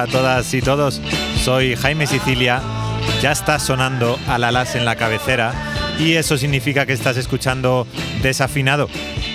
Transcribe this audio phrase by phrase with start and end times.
[0.00, 1.02] hola a todas y todos.
[1.42, 2.62] Soy Jaime Sicilia.
[3.20, 5.52] Ya está sonando Alalas en la cabecera
[5.98, 7.86] y eso significa que estás escuchando
[8.22, 8.88] Desafinado,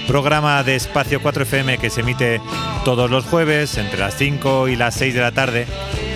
[0.08, 2.42] programa de Espacio 4 FM que se emite
[2.84, 5.67] todos los jueves entre las 5 y las 6 de la tarde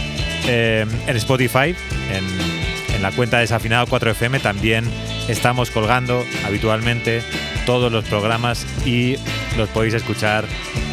[0.48, 1.76] Eh, en Spotify,
[2.12, 2.53] en,
[3.02, 4.86] la cuenta Desafinado 4FM, también
[5.28, 7.22] estamos colgando habitualmente
[7.66, 9.17] todos los programas y
[9.58, 10.45] los podéis escuchar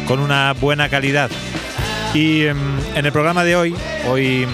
[0.07, 1.31] con una buena calidad.
[2.13, 2.53] Y eh,
[2.95, 3.75] en el programa de hoy,
[4.09, 4.45] hoy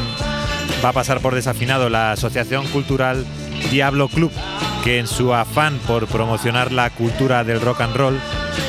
[0.86, 3.26] va a pasar por desafinado la Asociación Cultural
[3.72, 4.32] Diablo Club,
[4.84, 8.20] que en su afán por promocionar la cultura del rock and roll,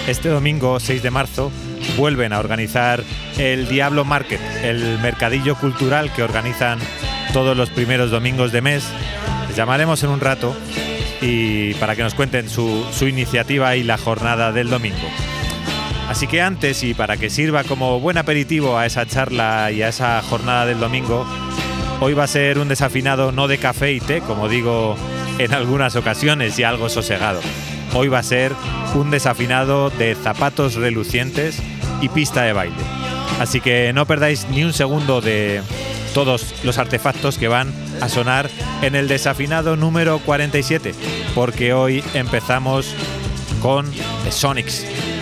[0.07, 1.53] este domingo 6 de marzo
[1.97, 3.03] vuelven a organizar
[3.39, 6.79] el Diablo Market, el mercadillo cultural que organizan
[7.33, 8.85] todos los primeros domingos de mes.
[9.49, 10.55] Les llamaremos en un rato
[11.21, 15.09] y para que nos cuenten su, su iniciativa y la jornada del domingo.
[16.09, 19.89] Así que antes y para que sirva como buen aperitivo a esa charla y a
[19.89, 21.27] esa jornada del domingo,
[22.01, 24.97] hoy va a ser un desafinado no de café y té, como digo
[25.39, 27.41] en algunas ocasiones y algo sosegado.
[27.95, 28.53] Hoy va a ser
[28.95, 31.63] un desafinado de zapatos relucientes
[32.01, 32.77] y pista de baile.
[33.41, 35.63] Así que no perdáis ni un segundo de
[36.15, 38.51] todos los artefactos que van a sonar
[38.83, 40.95] en el desafinado número 47,
[41.35, 42.95] porque hoy empezamos
[43.63, 43.91] con
[44.25, 45.18] The Sonics.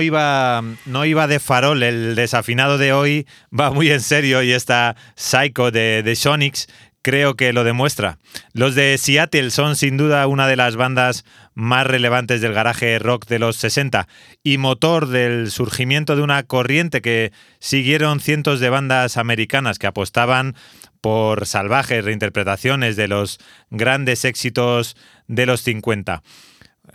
[0.00, 3.26] Iba, no iba de farol, el desafinado de hoy
[3.58, 6.68] va muy en serio y esta Psycho de, de Sonics
[7.02, 8.18] creo que lo demuestra.
[8.52, 11.24] Los de Seattle son sin duda una de las bandas
[11.54, 14.08] más relevantes del garaje rock de los 60
[14.42, 20.54] y motor del surgimiento de una corriente que siguieron cientos de bandas americanas que apostaban
[21.00, 23.38] por salvajes reinterpretaciones de los
[23.70, 26.22] grandes éxitos de los 50.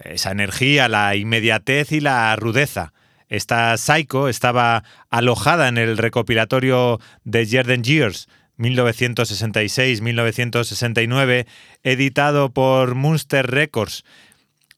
[0.04, 2.94] Esa energía, la inmediatez y la rudeza.
[3.30, 11.46] Esta Psycho estaba alojada en el recopilatorio de Jordan Years 1966-1969,
[11.84, 14.04] editado por Munster Records.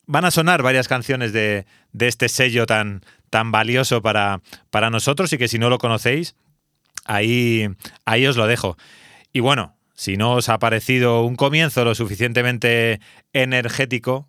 [0.06, 1.66] Van a sonar varias canciones de,
[2.00, 6.36] este sello tan, tan valioso para, para, nosotros y que si no lo conocéis,
[7.06, 7.70] ahí,
[8.06, 8.76] ahí os lo dejo.
[9.32, 13.00] Y bueno, si no os ha parecido un comienzo lo suficientemente
[13.34, 14.28] energético,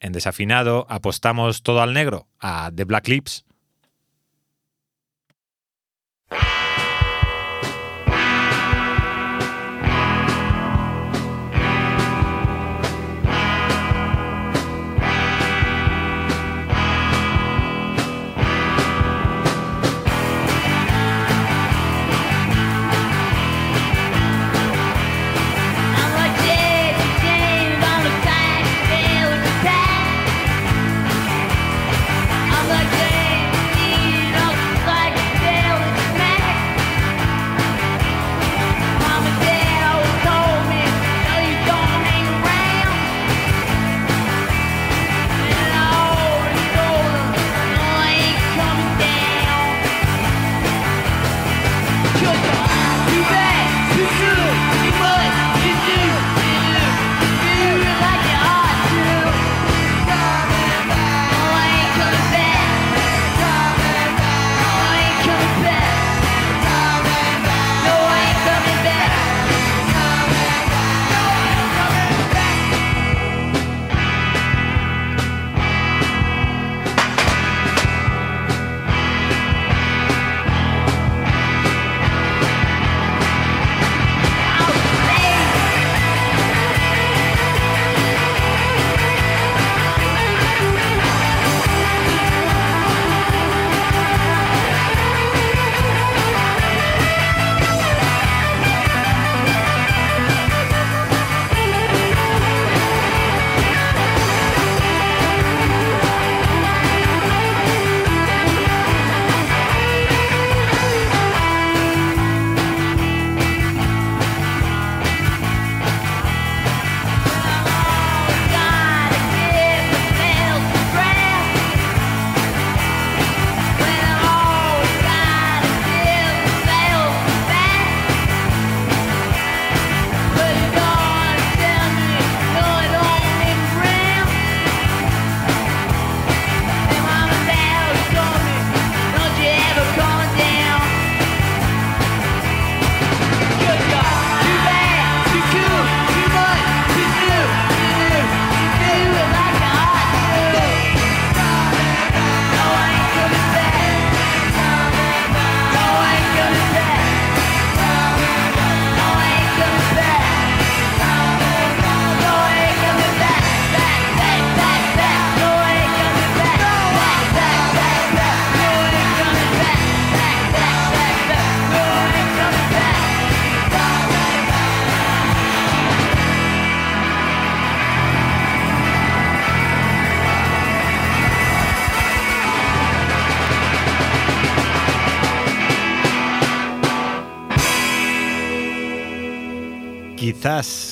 [0.00, 3.44] en desafinado, apostamos todo al negro, a The Black Lips.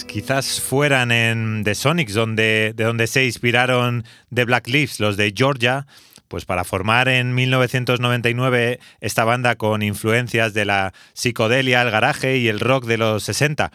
[0.08, 5.32] Quizás, fueran en The Sonics, donde, de donde se inspiraron The Black Leaves, los de
[5.36, 5.86] Georgia,
[6.26, 12.48] pues para formar en 1999 esta banda con influencias de la psicodelia, el garaje y
[12.48, 13.70] el rock de los 60.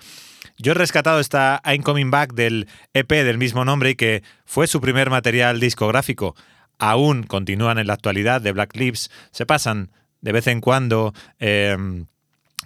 [0.57, 4.67] Yo he rescatado esta I'm Coming Back del EP del mismo nombre y que fue
[4.67, 6.35] su primer material discográfico.
[6.79, 11.77] Aún continúan en la actualidad de Black Lips, se pasan de vez en cuando eh,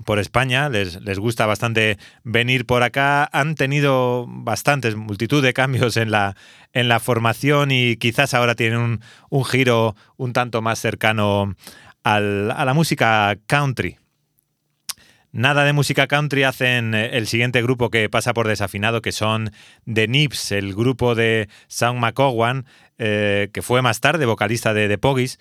[0.05, 3.29] por España, les, les, gusta bastante venir por acá.
[3.31, 6.35] Han tenido bastantes, multitud de cambios en la,
[6.73, 11.55] en la formación y quizás ahora tienen un, un giro un tanto más cercano
[12.03, 13.97] al, a la música country.
[15.33, 19.51] Nada de música country hacen el siguiente grupo que pasa por desafinado, que son
[19.85, 22.65] The Nips, el grupo de Sam McCowan,
[22.97, 25.37] eh, que fue más tarde vocalista de The Pogues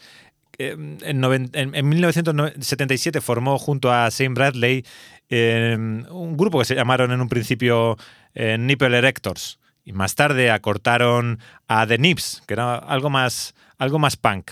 [0.58, 4.84] en, en, 1977 formó junto a Shane Bradley
[5.28, 7.96] em, un grupo que se llamaron en un principio
[8.34, 13.98] eh, Nipple Erectors y más tarde acortaron a The Nips, que era algo más, algo
[13.98, 14.50] más punk.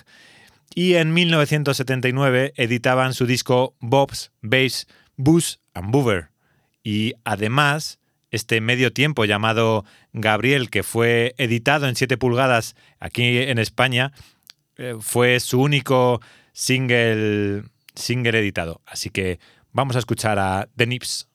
[0.75, 6.31] Y en 1979 editaban su disco Bob's Bass Booze and Boover.
[6.85, 7.99] Y además,
[8.31, 14.13] este medio tiempo llamado Gabriel, que fue editado en 7 pulgadas aquí en España,
[15.01, 16.21] fue su único
[16.53, 17.65] single,
[17.95, 18.81] single editado.
[18.87, 19.39] Así que
[19.73, 21.29] vamos a escuchar a The Nips.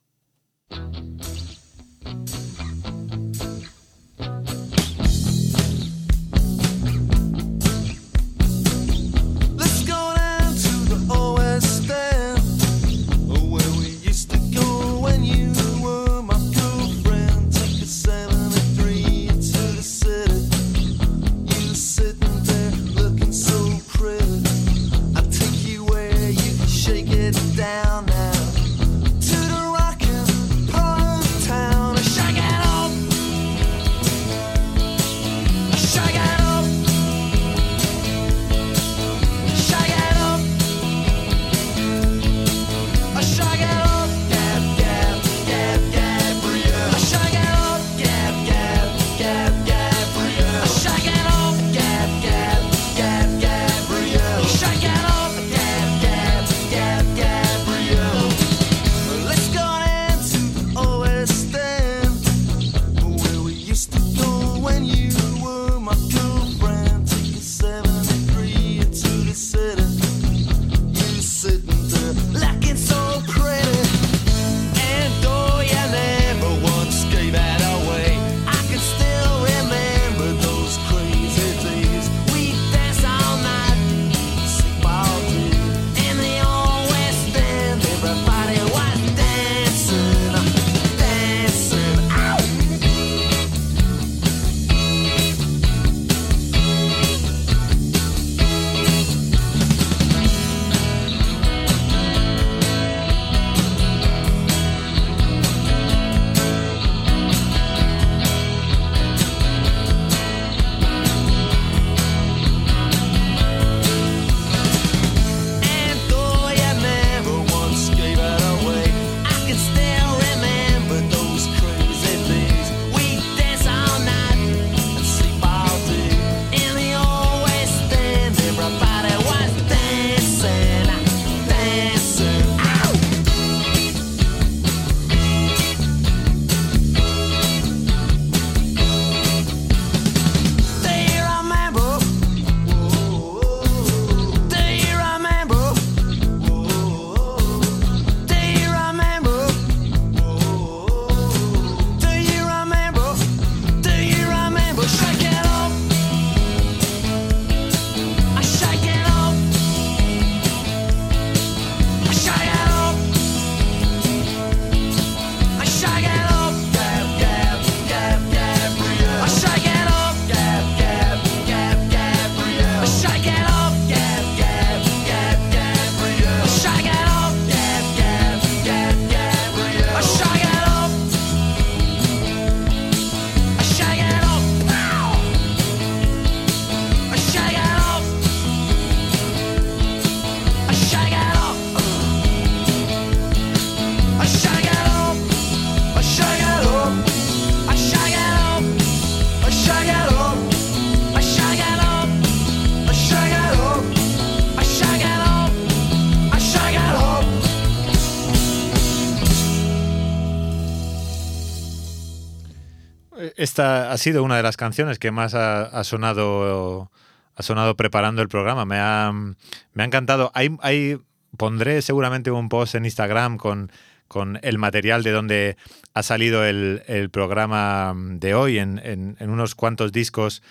[214.00, 216.92] Sido una de las canciones que más ha, sonado
[217.36, 218.66] ha sonado preparando el programa.
[218.66, 220.32] Me ha, me ha encantado.
[220.34, 220.98] Hay,
[221.38, 223.72] pondré seguramente un post en Instagram con,
[224.08, 225.58] con el material de donde
[225.94, 230.42] ha salido el, programa de hoy en, unos cuantos discos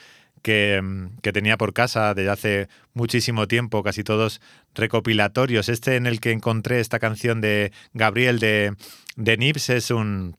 [0.41, 0.81] que,
[1.21, 4.41] tenía por casa desde hace muchísimo tiempo, casi todos
[4.75, 5.69] recopilatorios.
[5.69, 8.77] Este en el que encontré esta canción de Gabriel de,
[9.17, 10.37] de Nips es un,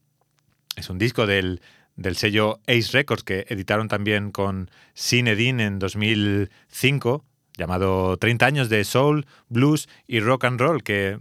[0.76, 1.62] es un disco del,
[2.00, 7.26] del sello Ace Records, que editaron también con Cinedin en 2005,
[7.58, 11.20] llamado 30 años de soul, blues y rock and roll, que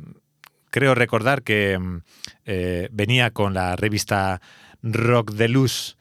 [0.71, 1.79] creo recordar que
[2.45, 4.41] eh, venía con la revista
[4.83, 5.97] Rock de Luz.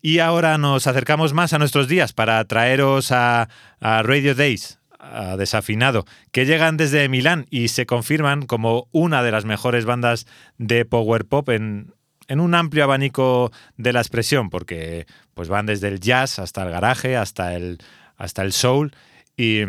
[0.00, 3.48] Y ahora nos acercamos más a nuestros días para traeros a,
[3.80, 9.32] a Radio Days, a Desafinado, que llegan desde Milán y se confirman como una de
[9.32, 11.93] las mejores bandas de power pop en,
[12.28, 16.70] en un amplio abanico de la expresión, porque pues van desde el jazz hasta el
[16.70, 17.78] garaje, hasta el,
[18.16, 18.92] hasta el soul,
[19.36, 19.62] y,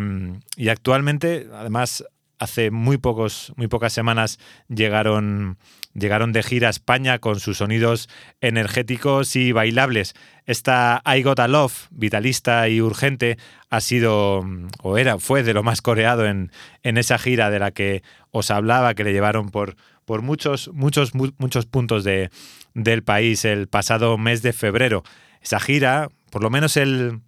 [0.57, 2.03] y actualmente, además,
[2.39, 5.57] hace muy, pocos, muy pocas semanas llegaron,
[5.93, 8.09] llegaron de gira a España con sus sonidos
[8.41, 10.13] energéticos y bailables.
[10.45, 13.37] Esta I Got a Love, vitalista y urgente,
[13.69, 14.45] ha sido,
[14.81, 16.51] o era, fue de lo más coreado en,
[16.83, 21.13] en esa gira de la que os hablaba, que le llevaron por, por muchos, muchos,
[21.13, 22.29] muchos puntos de,
[22.73, 25.03] del país el pasado mes de febrero.
[25.41, 27.21] Esa gira, por lo menos el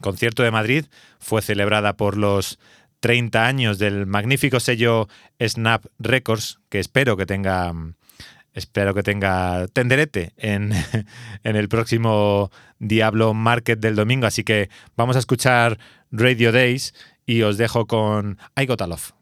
[0.00, 0.86] concierto de Madrid,
[1.18, 2.58] fue celebrada por los
[3.00, 5.08] 30 años del magnífico sello
[5.40, 7.72] Snap Records, que espero que tenga
[8.54, 10.72] espero que tenga tenderete en,
[11.44, 14.26] en, el próximo Diablo Market del domingo.
[14.26, 15.78] Así que vamos a escuchar
[16.10, 19.17] Radio Days y os dejo con I Got.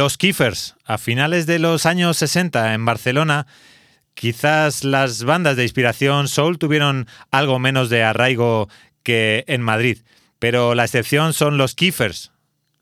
[0.00, 3.46] Los Kiffers, a finales de los años 60 en Barcelona,
[4.14, 8.70] quizás las bandas de inspiración soul tuvieron algo menos de arraigo
[9.02, 9.98] que en Madrid,
[10.38, 12.32] pero la excepción son los Kiffers,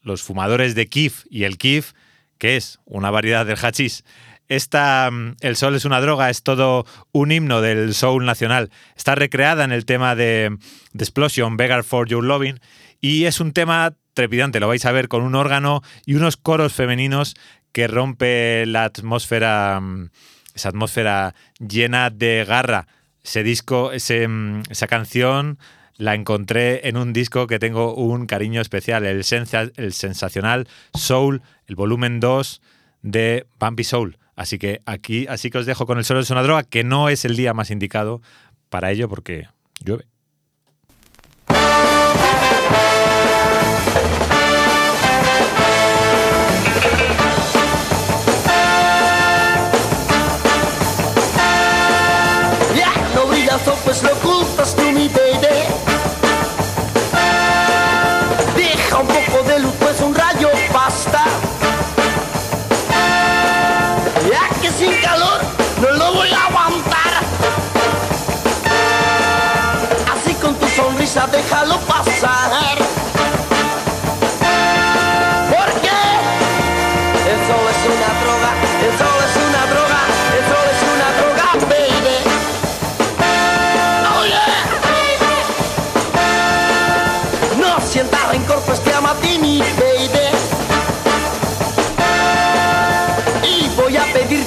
[0.00, 1.90] los fumadores de Kif y el Kif,
[2.38, 4.04] que es una variedad del hachís.
[4.46, 8.70] Esta, El Sol es una droga, es todo un himno del soul nacional.
[8.96, 10.56] Está recreada en el tema de
[10.96, 12.60] The Explosion, Beggar for Your Loving,
[13.00, 16.72] y es un tema trepidante, lo vais a ver con un órgano y unos coros
[16.72, 17.36] femeninos
[17.72, 20.10] que rompe la atmósfera, mm,
[20.54, 22.88] esa atmósfera llena de garra.
[23.22, 25.58] Ese disco, ese, mm, esa canción
[25.96, 32.20] la encontré en un disco que tengo un cariño especial, el, sensacional Soul, el volumen
[32.20, 32.62] 2
[33.02, 34.18] de Bumpy Soul.
[34.36, 37.08] Así que aquí, así que os dejo con el solo de una droga, que no
[37.08, 38.22] es el día más indicado
[38.68, 39.48] para ello porque
[39.84, 40.06] llueve.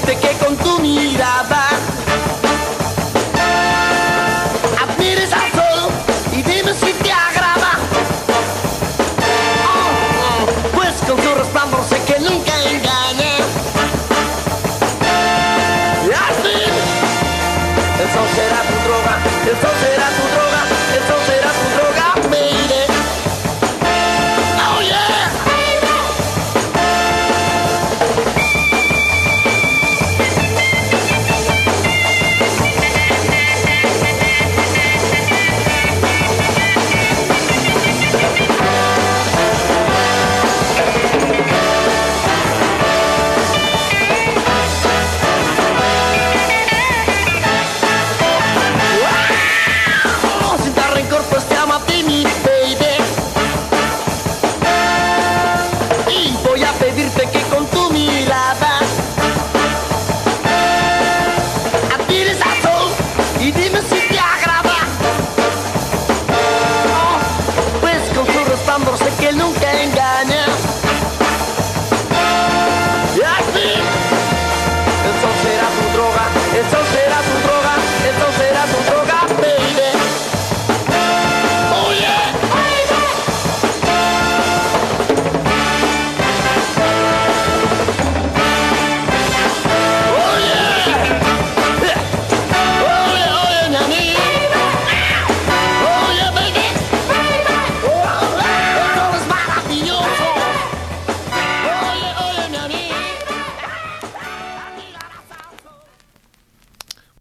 [0.03, 1.20] Admires al sol y dime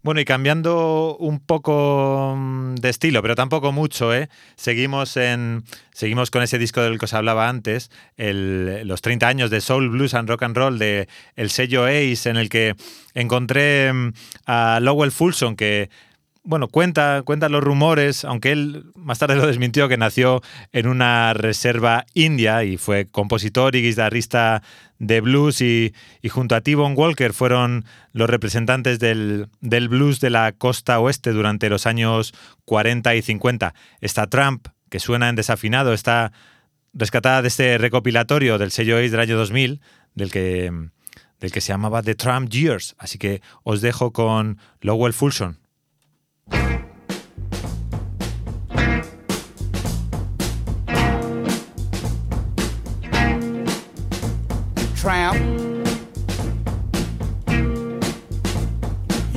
[0.03, 4.29] Bueno, y cambiando un poco mm, de estilo, pero tampoco mucho, ¿eh?
[4.55, 9.51] Seguimos, en, seguimos con ese disco del que os hablaba antes, el- los 30 años
[9.51, 12.75] de Soul, Blues and Rock and Roll de el sello Ace, en el que
[13.13, 14.13] encontré mm,
[14.47, 15.91] a Lowell Fulson, que
[16.43, 21.33] bueno, cuenta, cuenta los rumores, aunque él más tarde lo desmintió, que nació en una
[21.33, 24.63] reserva india y fue compositor y guitarrista
[24.97, 25.93] de blues y,
[26.29, 31.69] junto a T-Bone Walker fueron los representantes del, del blues de la costa oeste durante
[31.69, 32.33] los años
[32.65, 33.73] 40 y 50.
[33.99, 36.31] Esta Trump, que suena en desafinado, está
[36.93, 39.79] rescatada de este recopilatorio del sello Ace del año 2000,
[40.15, 40.71] del que,
[41.39, 42.95] del que se llamaba The Trump Years.
[42.97, 45.60] Así que os dejo con Lowell Fulson.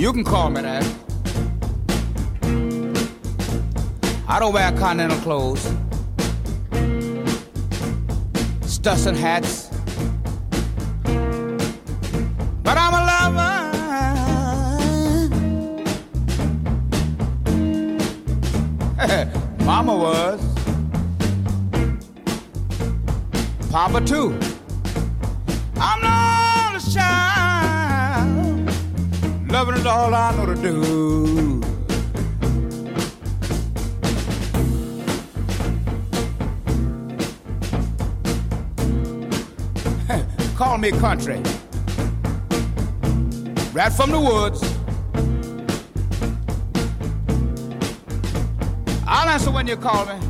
[0.05, 0.85] You can call me that.
[4.29, 5.63] I don't wear continental clothes.
[8.71, 9.71] Studs and hats.
[12.63, 13.63] But I'm a lover.
[19.65, 20.41] Mama was.
[23.71, 24.39] Papa too.
[25.81, 27.44] I'm not a child.
[29.65, 31.63] Loving is all I know to do.
[40.55, 41.37] Call me country.
[43.73, 44.63] Right from the woods.
[49.07, 50.21] I'll answer when you call me.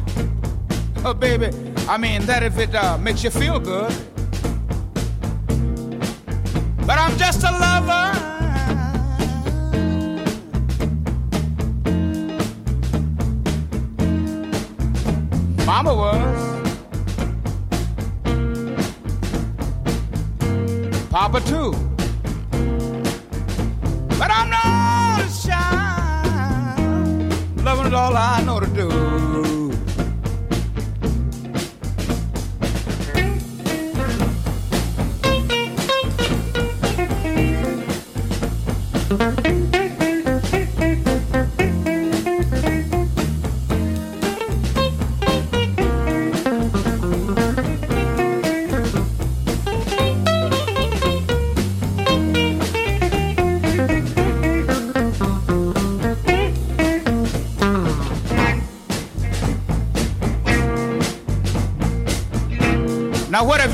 [1.05, 1.51] Oh, baby,
[1.89, 3.93] I mean that if it uh, makes you feel good.
[6.87, 8.34] But I'm just a lover.
[15.75, 16.24] Mama was.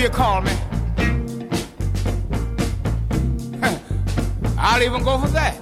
[0.01, 0.51] You call me,
[4.59, 5.55] I'll even go for that.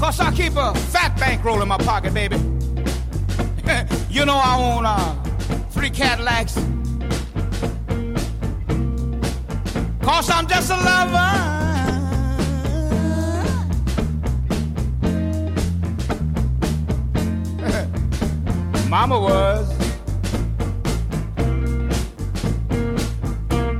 [0.00, 2.34] Cause I keep a fat bankroll in my pocket, baby.
[4.10, 5.14] you know I own uh,
[5.70, 6.54] three Cadillacs.
[10.02, 11.52] Cause I'm just a lover.
[18.88, 19.83] Mama was.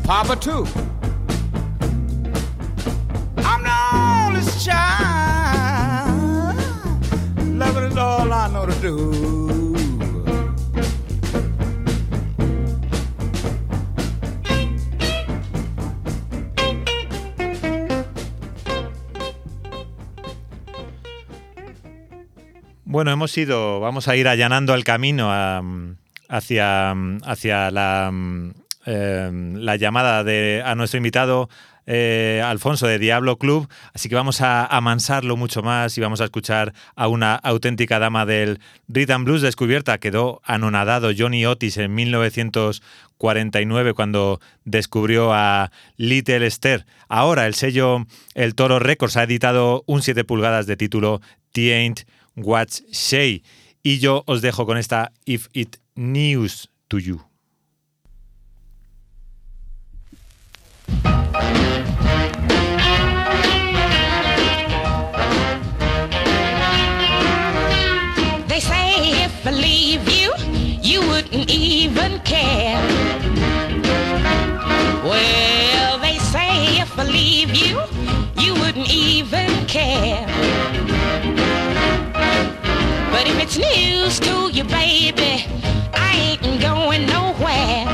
[0.05, 0.67] Papa too.
[3.39, 6.57] I'm the only child.
[7.59, 9.35] Loving is all I know to do.
[22.85, 25.63] Bueno, hemos ido, vamos a ir allanando el camino a,
[26.29, 28.53] hacia, um, hacia la um,
[28.87, 31.49] eh, la llamada de, a nuestro invitado
[31.87, 36.25] eh, Alfonso de Diablo Club, así que vamos a amansarlo mucho más y vamos a
[36.25, 39.99] escuchar a una auténtica dama del rhythm blues descubierta.
[39.99, 46.87] Quedó anonadado Johnny Otis en 1949 cuando descubrió a Little Esther.
[47.09, 51.21] Ahora el sello El Toro Records ha editado un 7 pulgadas de título
[51.53, 53.45] The Ain't What's Shay.
[53.83, 57.34] Y yo os dejo con esta If It News to You.
[78.75, 80.27] You wouldn't even care.
[83.11, 85.47] But if it's news to you, baby,
[85.95, 87.87] I ain't going nowhere.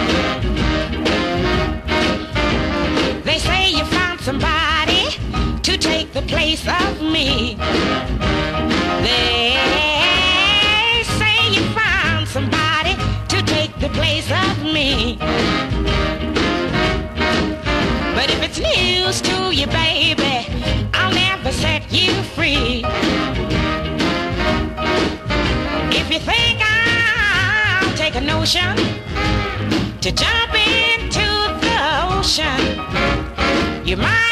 [3.25, 5.11] They say you found somebody
[5.63, 7.57] to take the place of me.
[9.03, 9.57] They
[11.19, 12.95] say you found somebody
[13.29, 15.19] to take the place of me.
[18.15, 20.30] But if it's news to you, baby,
[22.35, 22.83] free.
[25.93, 28.77] If you think I'll take a notion
[30.01, 31.27] to jump into
[31.65, 31.77] the
[32.13, 32.61] ocean,
[33.87, 34.30] you might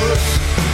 [0.00, 0.69] good.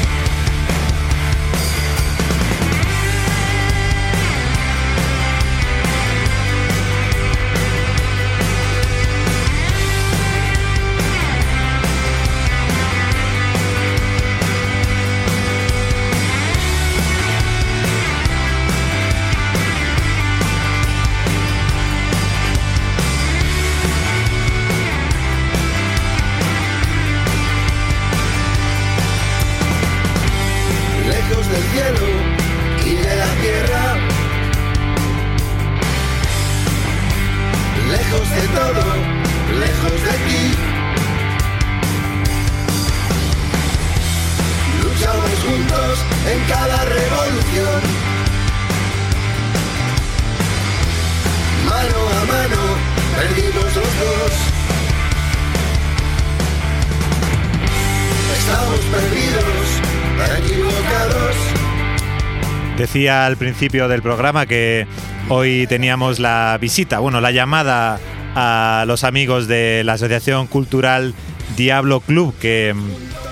[62.97, 64.87] Decía al principio del programa que
[65.29, 68.01] hoy teníamos la visita, bueno, la llamada
[68.35, 71.13] a los amigos de la Asociación Cultural
[71.59, 72.91] Diablo Club, que mm,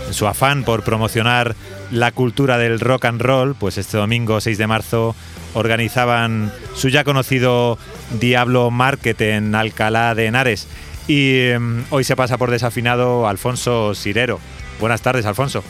[0.09, 1.57] en su afán por promocionar
[1.91, 5.17] la cultura del rock and roll, pues este domingo 6 de marzo
[5.55, 7.79] organizaban su ya conocido
[8.21, 10.69] Diablo Market en Alcalá de Henares.
[11.09, 14.41] Y mm, hoy se pasa por desafinado Alfonso Sirero.
[14.79, 15.65] Buenas tardes, Alfonso.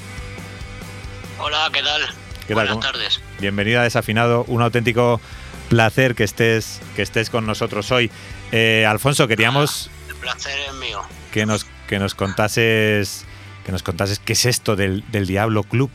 [1.38, 2.02] Hola, ¿qué tal?
[2.48, 2.66] ¿Qué tal?
[2.66, 3.20] Buenas ¿Cómo- tardes.
[3.40, 5.20] Bienvenido a Desafinado, un auténtico
[5.68, 8.10] placer que estés, que estés con nosotros hoy.
[8.52, 11.02] Eh, Alfonso, queríamos El placer es mío.
[11.32, 13.24] que nos, que nos contases
[13.66, 15.90] que nos contases qué es esto del, del Diablo Club.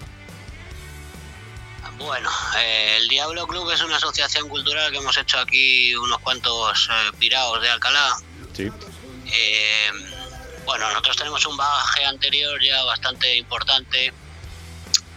[1.99, 6.89] Bueno, eh, el Diablo Club es una asociación cultural que hemos hecho aquí unos cuantos
[6.91, 8.17] eh, piraos de Alcalá.
[8.53, 8.69] Sí.
[9.31, 9.89] Eh,
[10.65, 14.11] bueno, nosotros tenemos un bagaje anterior ya bastante importante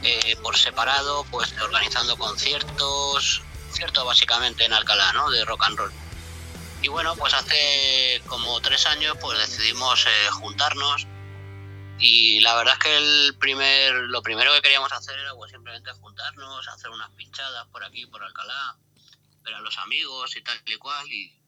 [0.02, 5.30] eh, por separado, pues organizando conciertos, conciertos básicamente en Alcalá, ¿no?
[5.30, 5.92] De rock and roll.
[6.82, 11.06] Y bueno, pues hace como tres años pues decidimos eh, juntarnos
[11.98, 15.92] y la verdad es que el primer, lo primero que queríamos hacer era pues simplemente
[15.92, 18.76] juntarnos, hacer unas pinchadas por aquí, por Alcalá,
[19.42, 21.41] ver a los amigos y tal y cual y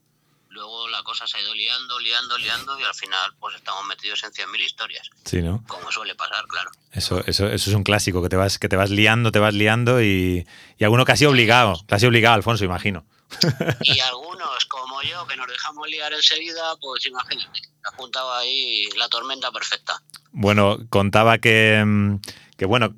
[0.55, 4.23] luego la cosa se ha ido liando, liando, liando y al final pues estamos metidos
[4.25, 5.63] en 100.000 historias, Sí, ¿no?
[5.67, 6.71] como suele pasar, claro.
[6.93, 9.53] Eso, eso, eso es un clásico, que te vas, que te vas liando, te vas
[9.53, 10.47] liando y,
[10.79, 13.05] y alguno casi obligado, casi obligado, Alfonso, imagino.
[13.83, 19.09] Y algunos como yo que nos dejamos liar enseguida, pues imagínate, ha juntado ahí la
[19.09, 20.01] tormenta perfecta.
[20.31, 22.17] Bueno, contaba que, mm,
[22.57, 22.95] que bueno,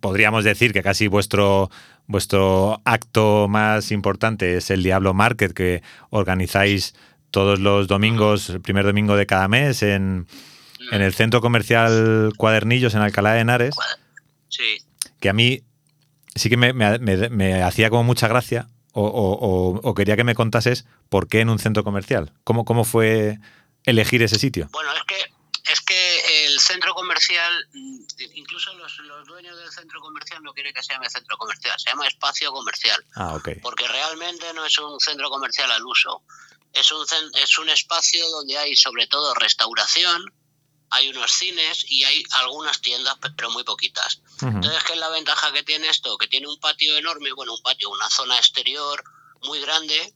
[0.00, 1.70] podríamos decir que casi vuestro
[2.06, 6.94] vuestro acto más importante es el Diablo Market que organizáis
[7.30, 10.26] todos los domingos, el primer domingo de cada mes en,
[10.92, 13.74] en el centro comercial Cuadernillos en Alcalá de Henares,
[14.48, 14.78] Sí,
[15.20, 15.62] que a mí
[16.36, 20.36] sí que me, me- me- me hacía como mucha gracia o, o- quería que me
[20.36, 23.38] contases por qué en un centro comercial, cómo, cómo fue
[23.84, 24.68] elegir ese sitio.
[24.72, 25.16] Bueno, es que
[25.72, 28.00] es que el centro comercial, mm,
[28.34, 28.98] incluso los,
[29.74, 33.86] centro comercial no quieren que se llame centro comercial, se llama espacio comercial, Ah, porque
[33.88, 36.22] realmente no es un centro comercial al uso.
[36.72, 37.04] Es un,
[37.34, 40.24] es un espacio donde hay sobre todo restauración,
[40.90, 44.20] hay unos cines y hay algunas tiendas, pe- pero muy poquitas.
[44.56, 46.16] Entonces, ¿qué es la ventaja que tiene esto?
[46.18, 49.02] Que tiene un patio enorme, bueno, un patio, una zona exterior
[49.42, 50.14] muy grande.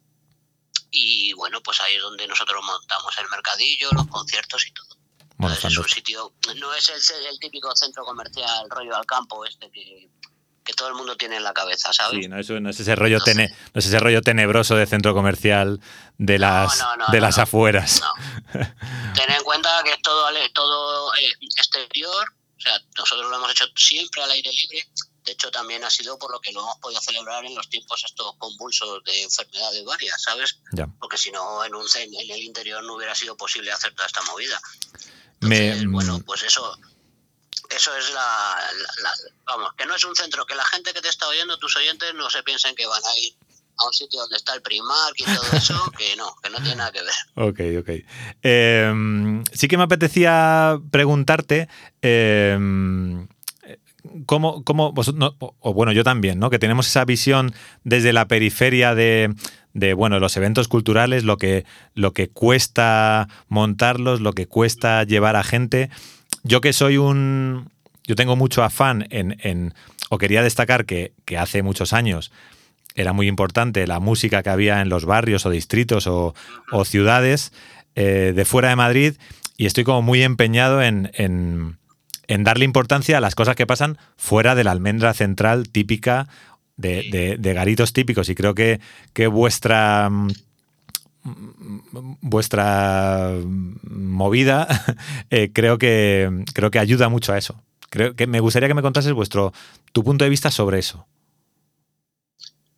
[0.90, 4.97] Y bueno, pues ahí es donde nosotros montamos el mercadillo, los conciertos y todo.
[5.38, 6.32] Bueno, Entonces, es un fantástico.
[6.42, 10.08] sitio, no es el, el típico centro comercial rollo al campo este que,
[10.64, 12.20] que todo el mundo tiene en la cabeza, ¿sabes?
[12.22, 15.14] Sí, no, eso no es ese rollo tene- no es ese rollo tenebroso de centro
[15.14, 15.80] comercial
[16.18, 18.02] de las no, no, de las afueras.
[18.52, 22.26] Ten en cuenta que es todo, todo eh, exterior,
[22.56, 24.88] o sea, nosotros lo hemos hecho siempre al aire libre.
[25.24, 28.02] De hecho, también ha sido por lo que lo hemos podido celebrar en los tiempos
[28.02, 30.58] estos convulsos de enfermedades varias, ¿sabes?
[30.72, 30.88] Ya.
[30.98, 34.22] Porque si no, en, un, en el interior no hubiera sido posible hacer toda esta
[34.22, 34.58] movida.
[35.40, 36.76] Me- bueno, pues eso,
[37.70, 39.14] eso es la, la- la-
[39.46, 42.12] Vamos, que no es un centro, que la gente que te está oyendo, tus oyentes,
[42.14, 43.32] no se piensen que van a ir
[43.80, 46.76] a un sitio donde está el Primark y todo eso, que no, que no tiene
[46.76, 47.14] nada que ver.
[47.36, 48.04] Ok, ok.
[48.42, 51.68] Eh, sí que me apetecía preguntarte
[52.02, 52.58] eh,
[54.26, 56.50] cómo, cómo vos- no, o, o bueno, yo también, ¿no?
[56.50, 59.34] Que tenemos esa visión desde la periferia de,
[59.78, 61.64] de, bueno, los eventos culturales, lo que,
[61.94, 65.90] lo que cuesta montarlos, lo que cuesta llevar a gente.
[66.42, 67.70] Yo que soy un...
[68.06, 69.36] Yo tengo mucho afán en...
[69.42, 69.74] en
[70.10, 72.32] o quería destacar que, que hace muchos años
[72.94, 76.34] era muy importante la música que había en los barrios o distritos o,
[76.86, 77.52] ciudades
[77.94, 79.14] eh, de fuera de Madrid
[79.58, 84.54] y estoy como muy empeñado en- en darle importancia a las cosas que pasan fuera
[84.54, 86.26] de la almendra central típica
[86.78, 88.80] de, de- de garitos típicos y creo que,
[89.12, 90.30] que vuestra mm,
[92.22, 93.32] vuestra
[93.82, 94.66] movida
[95.30, 97.60] eh, creo que creo que ayuda mucho a eso
[97.90, 99.52] creo que me gustaría que me contases vuestro
[99.92, 101.06] tu punto de vista sobre eso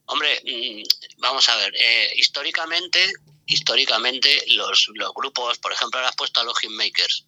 [0.07, 0.83] Hombre, mm,
[1.21, 2.99] vamos a ver, eh, históricamente,
[3.47, 7.27] históricamente los, los grupos, por ejemplo, ahora has puesto a los hitmakers.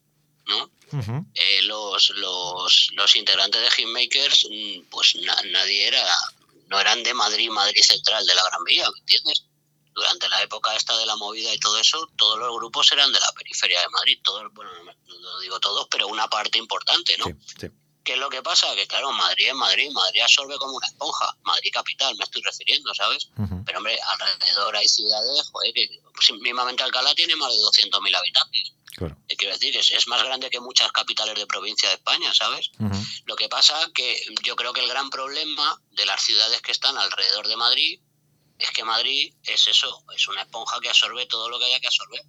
[0.49, 0.68] ¿no?
[1.37, 6.03] Eh, los, los, los integrantes de Hitmakers, mm, pues na- nadie era,
[6.73, 9.45] no eran de Madrid, Madrid Central, de la Gran Vía, ¿me entiendes?
[9.95, 13.20] Durante la época esta de la movida y todo eso, todos los grupos eran de
[13.20, 17.27] la periferia de Madrid, todos, bueno, no digo todos, pero una parte importante, ¿no?
[17.27, 17.68] Sí, sí.
[18.05, 18.75] ¿Qué es lo que pasa?
[18.75, 22.93] Que claro, Madrid es Madrid, Madrid absorbe como una esponja, Madrid capital, me estoy refiriendo,
[22.95, 23.29] ¿sabes?
[23.65, 28.73] Pero hombre, alrededor hay ciudades, joder, que pues, mismamente Alcalá tiene más de 200.000 habitantes.
[28.97, 29.17] Claro.
[29.29, 29.77] ¿Qué quiero decir?
[29.77, 32.71] Es, es más grande que muchas capitales de provincia de España, ¿sabes?
[33.25, 36.99] Lo que pasa que yo creo que el gran problema de las ciudades que están
[36.99, 38.01] alrededor de Madrid
[38.59, 41.87] es que Madrid es eso, es una esponja que absorbe todo lo que haya que
[41.87, 42.23] absorber.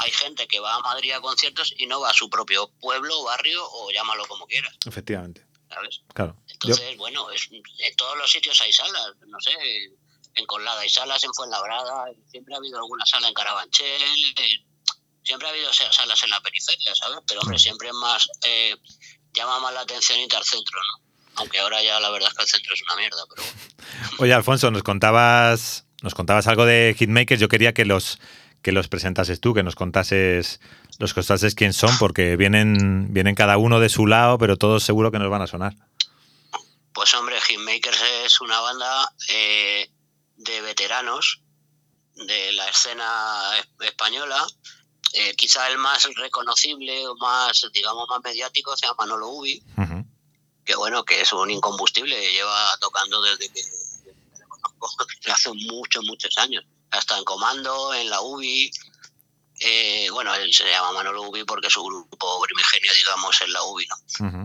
[0.00, 3.24] Hay gente que va a Madrid a conciertos y no va a su propio pueblo,
[3.24, 5.44] barrio o llámalo como quieras, Efectivamente.
[5.68, 6.00] ¿sabes?
[6.14, 6.36] Claro.
[6.46, 9.52] Yo- Entonces, bueno, es- en todos los sitios hay salas, no sé,
[10.34, 14.64] en Colada hay salas, en Fuenlabrada, siempre ha habido alguna sala en Carabanchel, eh,
[15.24, 17.18] siempre ha habido sa- salas en la periferia, ¿sabes?
[17.26, 18.76] Pero hombre, siempre es más, eh,
[19.34, 21.04] llama más la atención irte al centro, ¿no?
[21.36, 23.60] Aunque ahora ya la verdad es que el centro es una mierda, pero bueno.
[24.22, 27.40] Oye, Alfonso, nos contabas, nos contabas algo de Hitmakers.
[27.40, 28.18] Yo quería que los
[28.68, 30.60] que los presentases tú, que nos contases,
[30.98, 35.10] los contases quién son, porque vienen, vienen cada uno de su lado, pero todos seguro
[35.10, 35.74] que nos van a sonar.
[36.92, 39.90] Pues hombre, Hitmakers es una banda eh,
[40.36, 41.40] de veteranos
[42.14, 44.46] de la escena es- española.
[45.14, 49.62] Eh, quizá el más reconocible o más, digamos, más mediático se llama Manolo Ubi,
[50.62, 55.32] que bueno, que es un incombustible, lleva tocando desde que desde que le conozco, desde
[55.32, 56.62] hace muchos, muchos años.
[56.90, 58.70] Hasta en Comando, en la UBI.
[59.60, 63.86] Eh, bueno, él se llama Manolo Ubi porque su grupo primigenio, digamos, es la UBI,
[63.88, 63.96] ¿no?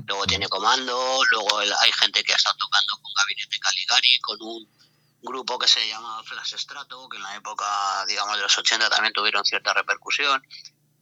[0.07, 4.41] Luego tiene comando, luego el- hay gente que ha estado tocando con Gabinete Caligari, con
[4.41, 4.67] un
[5.21, 9.13] grupo que se llama Flash Strato, que en la época, digamos, de los 80 también
[9.13, 10.41] tuvieron cierta repercusión.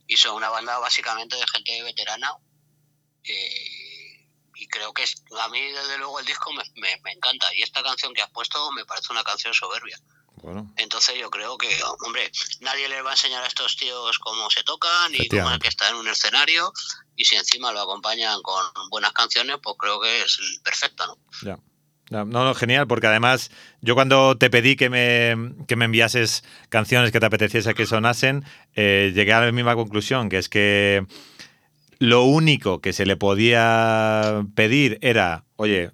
[0.08, 2.34] Y son una banda básicamente de gente veterana.
[3.24, 7.48] eh, y creo que es- a mí, desde luego, el disco me, me- me encanta.
[7.56, 9.98] Y esta canción que has puesto me parece una canción soberbia.
[10.42, 11.70] Bueno, Entonces yo creo que,
[12.06, 12.32] hombre,
[12.62, 15.64] nadie les va a enseñar a estos tíos cómo se tocan y cómo Efectivamente.
[15.64, 16.74] que estar en un escenario
[17.16, 21.18] y si encima lo acompañan con buenas canciones, pues creo que es perfecto, ¿no?
[21.44, 21.60] ya.
[22.12, 27.14] No, no, genial, porque además yo cuando te pedí que me, que me enviases canciones
[27.14, 28.44] que te apeteciese que sonasen,
[28.76, 31.06] eh, llegué a la misma conclusión, que es que
[32.00, 35.92] lo único que se le podía pedir era, oye,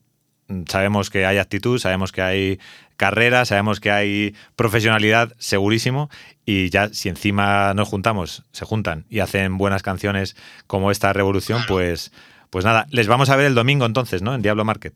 [0.68, 2.60] sabemos que hay actitud, sabemos que hay
[2.96, 6.10] carrera, sabemos que hay profesionalidad, segurísimo,
[6.46, 10.36] y ya si encima nos juntamos, se juntan y hacen buenas canciones
[10.68, 11.74] como esta revolución, Claro.
[11.76, 12.12] pues,
[12.50, 14.34] pues nada, les vamos a ver el domingo entonces, ¿no?
[14.34, 14.94] En Diablo Market.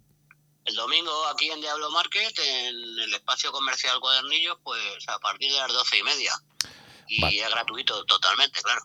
[0.66, 5.58] El domingo aquí en Diablo Market, en el espacio comercial Cuadernillos, pues a partir de
[5.58, 6.32] las doce y media.
[7.08, 7.39] Y Vale.
[7.41, 8.82] es gratuito totalmente, claro.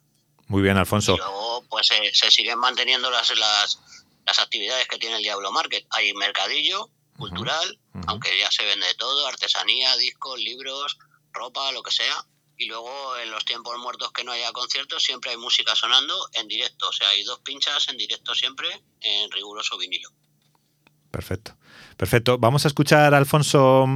[0.48, 1.16] Muy bien, Y Alfonso.
[1.16, 3.78] luego pues se, se siguen manteniendo las, las,
[4.26, 5.86] las actividades que tiene el Diablo Market.
[5.90, 10.98] Hay mercadillo cultural, aunque ya se vende de todo, artesanía, discos, libros,
[11.32, 12.26] ropa, lo que sea.
[12.58, 16.48] Y luego en los tiempos muertos que no haya conciertos siempre hay música sonando en
[16.48, 16.88] directo.
[16.88, 18.68] O sea, hay dos pinchas en directo siempre
[19.00, 20.08] en riguroso vinilo.
[21.10, 21.56] Perfecto.
[21.96, 22.38] Perfecto.
[22.38, 23.86] Vamos a escuchar, Alfonso,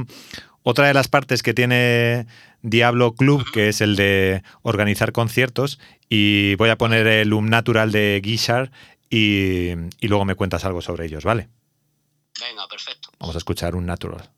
[0.63, 2.27] otra de las partes que tiene
[2.61, 5.79] Diablo Club, que es el de organizar conciertos.
[6.09, 8.71] Y voy a poner el Um Natural de Guishar
[9.11, 11.49] y, y luego me cuentas algo sobre ellos, ¿vale?
[12.39, 13.09] Venga, perfecto.
[13.19, 14.31] Vamos a escuchar un Natural.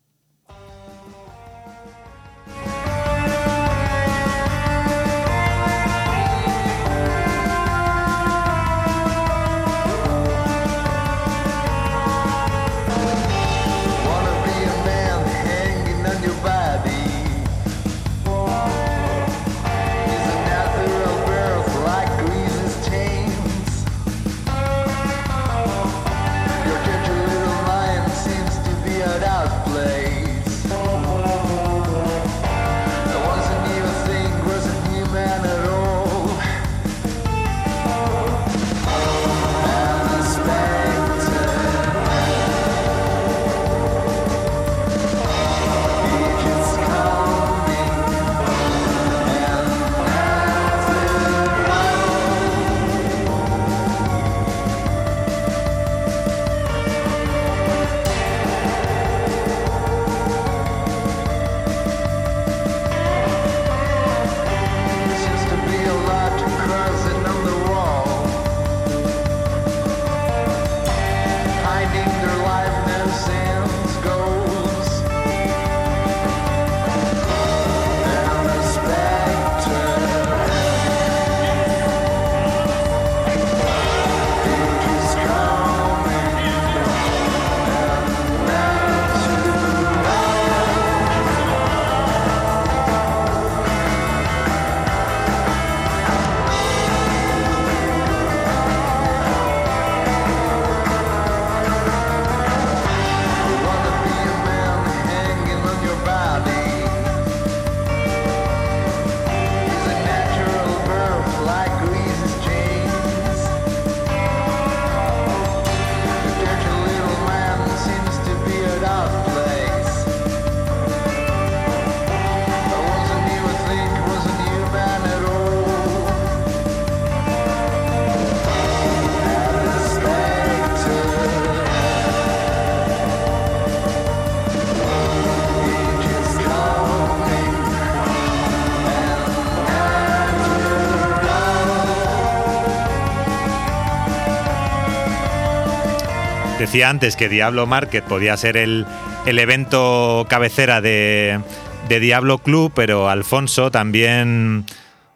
[146.74, 148.88] Decía antes que Diablo Market podía ser el,
[149.28, 151.40] el evento cabecera de,
[151.88, 154.66] de Diablo Club, pero Alfonso también,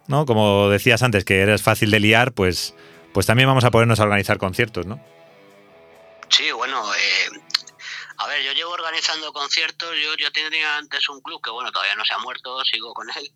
[0.05, 0.27] ¿no?
[0.27, 2.75] Como decías antes, que eres fácil de liar, pues,
[3.11, 5.03] pues también vamos a ponernos a organizar conciertos, ¿no?
[6.29, 7.39] Sí, bueno, eh,
[8.17, 11.95] a ver, yo llevo organizando conciertos, yo, yo tenía antes un club que bueno, todavía
[11.95, 13.31] no se ha muerto, sigo con él,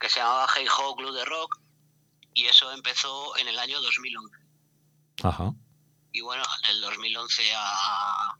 [0.00, 1.58] que se llamaba Hey Ho Club de Rock,
[2.32, 4.34] y eso empezó en el año 2011.
[5.24, 5.52] Ajá.
[6.16, 8.38] Y bueno, del 2011 a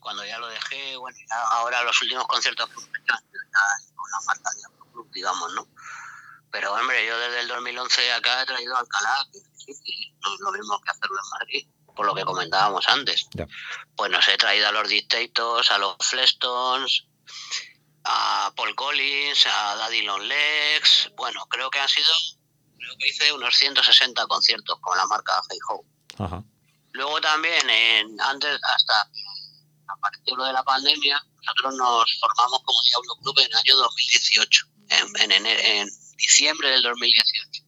[0.00, 5.08] cuando ya lo dejé, bueno, ya ahora los últimos conciertos con la marca Diablo Club,
[5.12, 5.68] digamos, ¿no?
[6.50, 9.38] Pero hombre, yo desde el 2011 acá he traído a Alcalá, que
[10.20, 13.28] no es lo mismo que hacerlo en Madrid, por lo que comentábamos antes.
[13.94, 17.04] Pues nos he traído a los Dictators, a los Flestones,
[18.02, 21.12] a Paul Collins, a Daddy Long Legs.
[21.14, 22.10] Bueno, creo que han sido,
[22.76, 25.84] creo que hice unos 160 conciertos con la marca Hey Ho.
[26.18, 26.42] Ajá.
[26.92, 29.08] Luego también, en, antes, hasta
[29.88, 34.66] apareció lo de la pandemia, nosotros nos formamos como Diablo Club en el año 2018,
[34.90, 37.64] en, diciembre del 2018.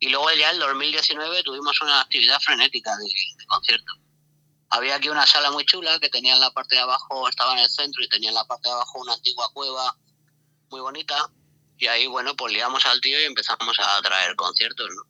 [0.00, 3.98] Y luego ya en 2019 tuvimos una actividad frenética de, de conciertos.
[4.70, 7.60] Había aquí una sala muy chula que tenía en la parte de abajo, estaba en
[7.60, 9.96] el centro y tenía en la parte de abajo una antigua cueva
[10.70, 11.30] muy bonita.
[11.78, 15.02] Y ahí, bueno, pues liamos al tío y empezamos a traer conciertos, ¿no?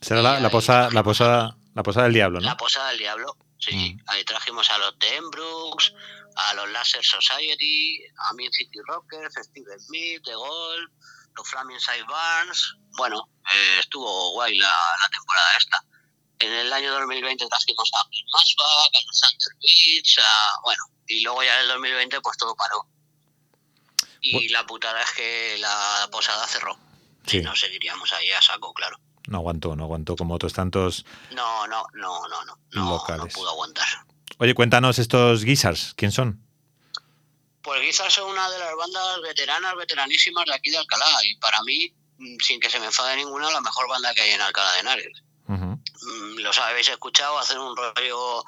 [0.00, 2.46] Será la, la, la, posada, la posada del diablo, ¿no?
[2.46, 3.74] La Posada del Diablo, sí.
[3.76, 4.00] Mm.
[4.10, 5.92] Ahí trajimos a los de Embrooks,
[6.36, 7.98] a los Laser Society,
[8.30, 10.88] a Mean City Rockers, Steve Smith, The Gold,
[11.36, 12.76] los Flaming Side Barns.
[12.96, 15.84] Bueno, eh, estuvo guay la, la temporada esta.
[16.38, 21.20] En el año 2020 trajimos a Bill Masbach, a los Thunder Beach, a, bueno, y
[21.20, 22.86] luego ya en el 2020 pues todo paró.
[24.22, 26.78] Y Bu- la putada es que la posada cerró.
[27.26, 27.38] Sí.
[27.38, 28.98] Y no seguiríamos ahí a saco, claro.
[29.26, 31.04] No aguantó, no aguantó como otros tantos.
[31.32, 32.58] No, no, no, no, no.
[32.72, 33.34] No, no Locales.
[33.34, 33.86] pudo aguantar.
[34.38, 36.42] Oye, cuéntanos estos Gizzards, ¿quién son?
[37.62, 41.06] Pues quizás son una de las bandas veteranas, veteranísimas de aquí de Alcalá.
[41.24, 44.30] Y para mí, mm, sin que se me enfade ninguna, la mejor banda que hay
[44.30, 45.22] en Alcalá de Henares.
[45.48, 45.64] Ujú.
[45.64, 48.44] Mm, Los habéis escuchado, hacen un rollo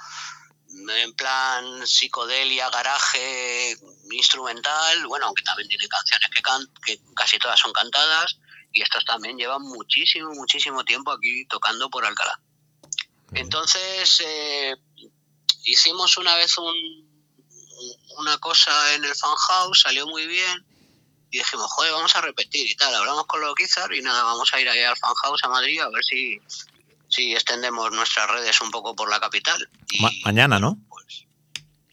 [0.69, 3.77] mm, en plan psicodelia, garaje,
[4.13, 5.07] instrumental.
[5.09, 8.39] Bueno, aunque también tiene canciones que, can que casi todas son cantadas.
[8.73, 12.41] Y estos también llevan muchísimo, muchísimo tiempo aquí tocando por Alcalá.
[13.35, 14.77] Entonces, eh,
[15.65, 16.75] hicimos una vez un,
[18.19, 20.65] una cosa en el fan house, salió muy bien.
[21.31, 22.95] Y dijimos, joder, vamos a repetir y tal.
[22.95, 25.79] Hablamos con los Guizar y nada, vamos a ir ahí al fan house a Madrid
[25.81, 26.39] a ver si,
[27.09, 29.69] si extendemos nuestras redes un poco por la capital.
[29.91, 30.79] Y, Ma- mañana, ¿no?
[30.89, 31.27] pues,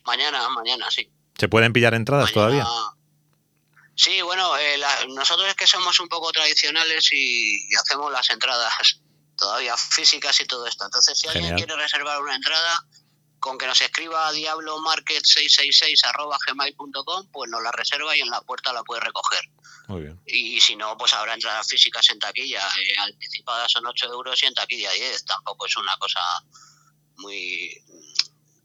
[0.05, 1.09] mañana, mañana, sí.
[1.37, 2.65] ¿Se pueden pillar entradas todavía?
[3.95, 8.29] Sí, bueno, eh, la- nosotros es que somos un poco tradicionales y, y hacemos las
[8.29, 8.99] entradas
[9.37, 10.85] todavía físicas y todo esto.
[10.85, 12.83] Entonces, si alguien quiere reservar una entrada,
[13.39, 18.83] con que nos escriba a diablomarket666 pues nos la reserva y en la puerta la
[18.83, 19.41] puede recoger.
[19.87, 20.19] Muy bien.
[20.25, 22.67] Y si no, pues habrá entradas físicas en taquilla.
[22.79, 25.25] Eh, anticipadas son 8 euros y en taquilla 10.
[25.25, 26.19] Tampoco es una cosa
[27.17, 27.83] muy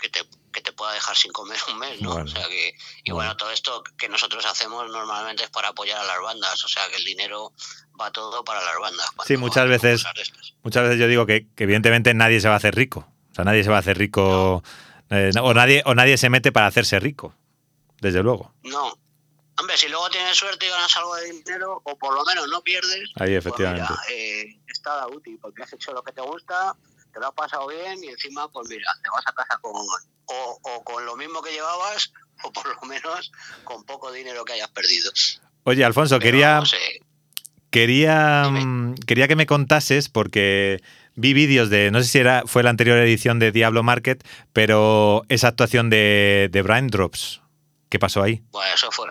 [0.01, 0.21] que te,
[0.53, 2.11] que te pueda dejar sin comer un mes, ¿no?
[2.13, 2.25] Bueno.
[2.25, 2.69] O sea que,
[3.05, 3.17] y Bueno.
[3.29, 6.65] bueno, todo esto que nosotros hacemos normalmente es para apoyar a las bandas.
[6.65, 7.53] O sea que el dinero
[8.01, 9.07] va todo para las bandas.
[9.27, 10.05] Sí, muchas veces-.
[10.63, 13.07] Muchas veces yo digo que, que evidentemente nadie se va a hacer rico.
[13.31, 14.63] O sea, nadie se va a hacer rico.
[15.11, 17.35] eh, o, nadie, o nadie se mete para hacerse rico.
[18.01, 18.55] Desde luego.
[18.63, 18.95] No.
[19.59, 22.63] Hombre, si luego tienes suerte y ganas algo de dinero, o por lo menos no
[22.63, 23.87] pierdes, Ahí, efectivamente.
[23.89, 26.75] Pues mira, eh, está útil porque has hecho lo que te gusta,
[27.13, 30.59] te lo has pasado bien y encima, pues mira, te vas a casa con o,
[30.63, 33.31] o con lo mismo que llevabas o por lo menos
[33.65, 35.11] con poco dinero que hayas perdido.
[35.65, 37.01] Oye, Alfonso, Pero quería, eh,
[37.71, 38.65] quería, Dime.
[38.65, 40.83] mm, quería que me contases, porque
[41.15, 45.23] vi vídeos de, no sé si era, fue la anterior edición de Diablo Market, pero
[45.29, 47.41] esa actuación de, de Brain Drops,
[47.89, 48.43] ¿qué pasó ahí?
[48.53, 49.09] bueno, eso fue,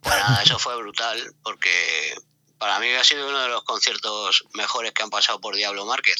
[0.00, 2.14] pues nada, eso fue brutal porque
[2.58, 6.16] para mí ha sido uno de los conciertos mejores que han pasado por Diablo Market.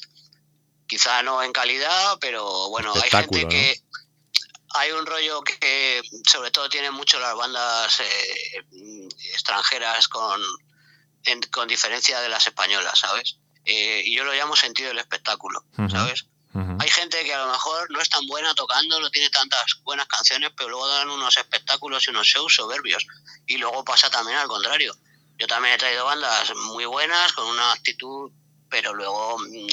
[0.87, 3.83] Quizá no en calidad, pero bueno, hay gente que
[4.75, 8.65] hay un rollo que sobre todo tienen mucho las bandas eh,
[9.33, 10.41] extranjeras con,
[11.25, 13.39] en- con diferencia de las españolas, ¿sabes?
[13.65, 15.65] Eh, y yo lo llamo sentido del espectáculo.
[15.91, 16.27] ¿sabes?
[16.81, 20.07] Hay gente que a lo mejor no es tan buena tocando, no tiene tantas buenas
[20.07, 23.05] canciones, pero luego dan unos espectáculos y unos shows soberbios.
[23.47, 24.95] Y luego pasa también al contrario.
[25.39, 28.31] Yo también he traído bandas muy buenas, con una actitud,
[28.71, 29.67] pero luego mm,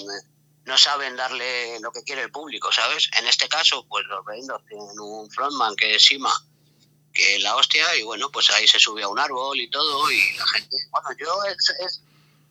[0.66, 3.10] no saben darle lo que quiere el público, ¿sabes?
[3.20, 6.34] En este caso, pues los Braindogs tienen un frontman que es Sima,
[7.14, 10.10] que es la hostia, y bueno, pues ahí se subió a un árbol y todo,
[10.12, 12.02] y la gente, bueno, yo es, es-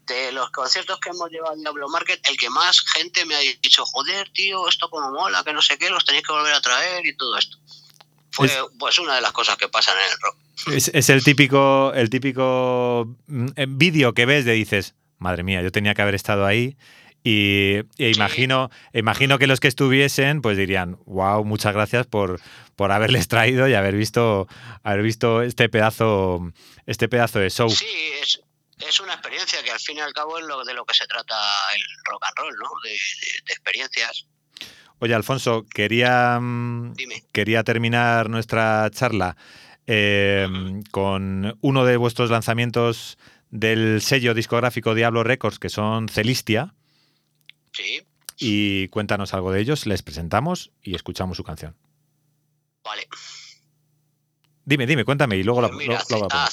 [0.07, 3.39] de los conciertos que hemos llevado en Diablo Market, el que más gente me ha
[3.39, 6.61] dicho, joder, tío, esto como mola, que no sé qué, los tenéis que volver a
[6.61, 7.57] traer y todo esto.
[8.33, 10.37] Fue Es- pues una de las cosas que pasan en el rock.
[10.77, 15.63] Es, es el típico, el típico mm, eh, vídeo que ves de dices, madre mía,
[15.63, 16.77] yo tenía que haber estado ahí.
[17.25, 22.41] Y e imagino, imagino que los que estuviesen, pues dirían, wow, muchas gracias por,
[22.75, 24.49] por haberles traído y haber visto,
[24.83, 26.53] haber visto este pedazo,
[26.87, 27.71] este pedazo de show.
[27.71, 27.87] Sí,
[28.21, 28.41] es,
[28.89, 31.07] es una experiencia que al fin y al cabo es lo, de lo que se
[31.07, 31.35] trata
[31.77, 32.69] el rock and roll, ¿no?
[32.83, 34.27] De, de- de experiencias.
[34.99, 37.23] Oye, Alfonso, quería, mm, Dime.
[37.33, 39.37] quería terminar nuestra charla
[39.87, 40.49] eh,
[40.91, 43.19] con uno de vuestros lanzamientos
[43.51, 46.75] del sello discográfico Diablo Records, que son Celistia.
[47.73, 48.07] Sí,
[48.39, 51.77] y cuéntanos algo de ellos, les presentamos y escuchamos su canción.
[52.85, 53.09] vale.
[54.65, 56.49] Dime, dime, cuéntame y luego la, Pues mira, lo- lo ah,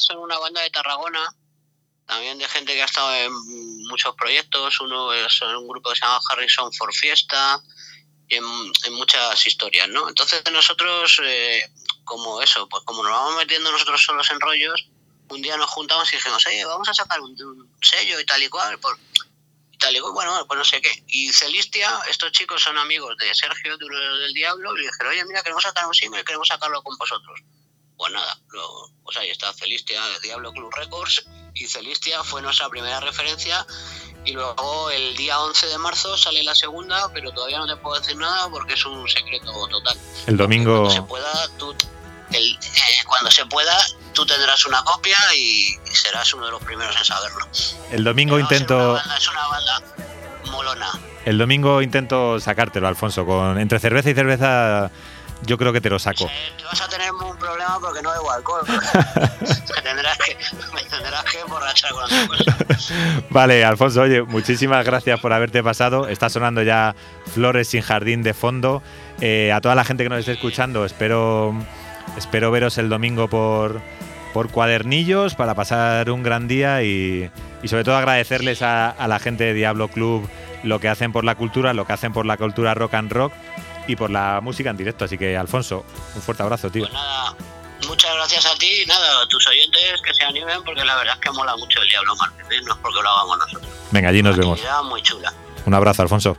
[0.00, 1.34] son una banda de Tarragona,
[2.06, 3.32] también de gente que ha estado en
[3.88, 4.80] muchos proyectos.
[4.80, 7.60] Uno es un grupo que se llama Harrison for Fiesta
[8.28, 8.44] y en,
[8.86, 10.08] en muchas historias, ¿no?
[10.08, 11.70] Entonces nosotros, eh,
[12.04, 14.88] como eso, pues como nos vamos metiendo nosotros solos en rollos,
[15.28, 18.42] un día nos juntamos y dijimos, oye, vamos a sacar un, un sello y tal
[18.42, 18.98] y cual, por,
[19.82, 20.90] tal y cual, bueno, pues no sé qué.
[21.08, 25.12] Y Celistia, estos chicos son amigos de Sergio de Uno del Diablo, y le dijeron,
[25.12, 27.40] oye, mira, queremos sacar un single, queremos sacarlo con vosotros.
[27.96, 31.24] Pues nada, lo- pues ahí está Celistia, de Diablo Club Records,
[31.54, 33.66] y Celistia fue nuestra primera referencia.
[34.24, 37.98] Y luego el día 11 de marzo sale la segunda, pero todavía no te puedo
[38.00, 39.98] decir nada porque es un secreto total.
[40.28, 41.74] El domingo, Cuando se pueda, tú,
[42.34, 43.76] el- eh, cuando se pueda,
[44.12, 47.46] tú tendrás una copia y, serás uno de los primeros en saberlo.
[47.90, 49.82] el domingo Pero intento, Una banda, es una banda
[50.50, 50.90] molona.
[51.24, 54.90] el domingo intento sacártelo, Alfonso, con entre cerveza y cerveza
[55.44, 56.30] yo creo que te lo saco.
[56.56, 58.62] Te vas a tener un problema porque no bebo alcohol.
[59.74, 60.36] me, tendrás que,
[60.72, 62.94] me tendrás que emborrachar con otra cosa.
[63.28, 66.06] Vale, Alfonso, oye, muchísimas gracias por haberte pasado.
[66.08, 66.94] Está sonando ya
[67.34, 68.82] Flores sin jardín de fondo.
[69.20, 71.54] Eh, a toda la gente que nos esté escuchando, espero,
[72.16, 73.80] espero veros el domingo por,
[74.32, 77.30] por cuadernillos para pasar un gran día y,
[77.62, 80.28] y sobre todo agradecerles a, a la gente de Diablo Club
[80.62, 83.32] lo que hacen por la cultura, lo que hacen por la cultura rock and rock
[83.88, 85.04] y por la música en directo.
[85.04, 85.84] Así que, Alfonso,
[86.14, 86.82] un fuerte abrazo, tío.
[86.82, 87.34] Pues nada,
[87.88, 91.14] muchas gracias a ti y nada, a tus oyentes que se animen porque la verdad
[91.14, 93.72] es que mola mucho el Diablo Marketing, no es porque lo hagamos nosotros.
[93.90, 94.60] Venga, allí nos vemos.
[94.84, 95.32] Muy chula.
[95.66, 96.36] Un abrazo, Alfonso.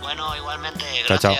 [0.00, 1.34] Bueno, igualmente, Chao, chao.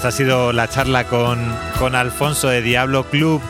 [0.00, 3.42] Esta ha sido la charla con, con Alfonso de Diablo Club.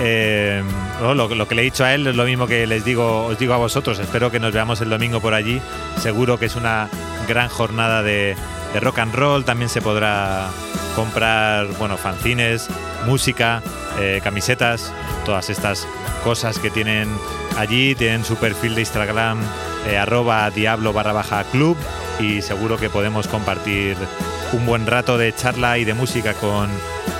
[0.00, 0.62] Eh,
[1.02, 3.38] no, lo, que le he dicho a él es lo mismo que les digo, os
[3.38, 3.98] digo a vosotros.
[3.98, 5.60] Espero que nos veamos el domingo por allí.
[6.00, 6.88] Seguro que es una
[7.28, 8.34] gran jornada de,
[8.72, 9.44] de rock and roll.
[9.44, 10.48] También se podrá
[10.96, 12.70] comprar, bueno, fanzines,
[13.04, 13.62] música,
[14.00, 14.90] eh, camisetas,
[15.26, 15.86] todas estas
[16.24, 17.10] cosas que tienen
[17.58, 17.94] allí.
[17.94, 19.42] Tienen su perfil de Instagram,
[19.86, 21.76] eh, arroba diablo barra baja club.
[22.18, 23.94] Y seguro que podemos compartir
[24.52, 26.68] un buen rato de charla y de música con,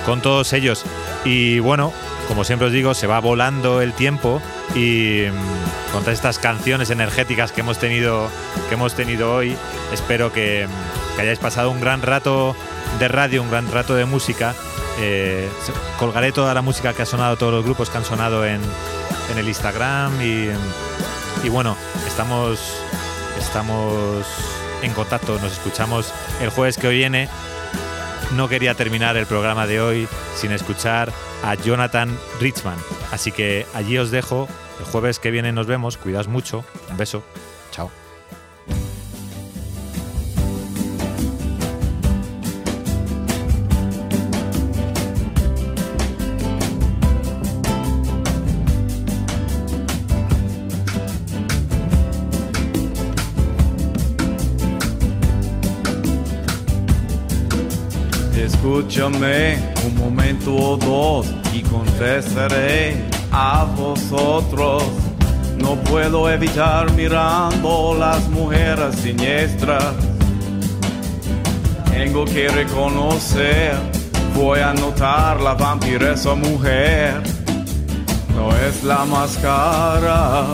[0.05, 0.85] con todos ellos.
[1.25, 1.93] Y bueno,
[2.27, 4.41] como siempre os digo, se va volando el tiempo
[4.75, 8.29] y mm, con todas estas canciones energéticas que hemos tenido,
[8.67, 9.55] que hemos tenido hoy,
[9.91, 10.67] espero que,
[11.15, 12.55] que hayáis pasado un gran rato
[12.99, 14.53] de radio, un gran rato de música.
[14.99, 15.49] Eh,
[15.97, 18.61] colgaré toda la música que ha sonado, todos los grupos que han sonado en,
[19.31, 20.49] en el Instagram y,
[21.43, 22.59] y bueno, estamos,
[23.39, 24.25] estamos
[24.81, 27.29] en contacto, nos escuchamos el jueves que viene.
[28.35, 31.11] No quería terminar el programa de hoy sin escuchar
[31.43, 32.77] a Jonathan Richman.
[33.11, 34.47] Así que allí os dejo.
[34.79, 35.97] El jueves que viene nos vemos.
[35.97, 36.63] Cuidaos mucho.
[36.89, 37.23] Un beso.
[37.71, 37.91] Chao.
[58.69, 64.83] Escúchame un momento o dos y confesaré a vosotros.
[65.57, 69.95] No puedo evitar mirando las mujeres siniestras.
[71.89, 73.73] Tengo que reconocer,
[74.35, 77.23] voy a notar la vampiresa mujer.
[78.35, 80.45] No es la máscara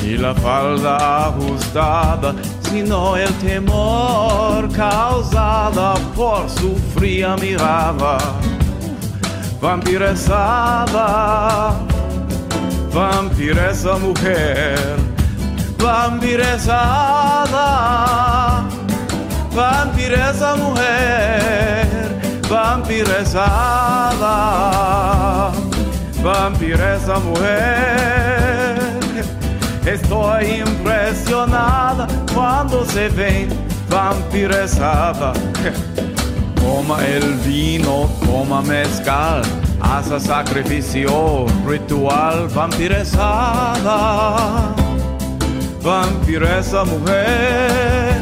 [0.00, 2.36] ni la falda ajustada,
[2.70, 8.18] sino el temor causada por su fría mirada.
[9.60, 11.06] Vampiresada,
[12.92, 14.96] vampiresa mujer,
[15.78, 17.64] vampiresada,
[19.54, 21.88] vampiresa mujer,
[22.48, 24.32] vampiresada,
[26.22, 28.25] vampiresa mujer.
[29.86, 33.48] Estoy impresionada cuando se ven
[33.88, 35.32] vampiresada.
[36.56, 39.42] Toma el vino, toma mezcal,
[39.80, 43.94] hace sacrificio ritual vampiresada.
[45.80, 48.20] Vampiresa mujer.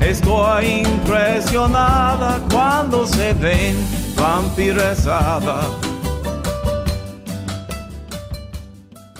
[0.00, 3.76] Estoy impresionada cuando se ven
[4.16, 5.91] vampiresada.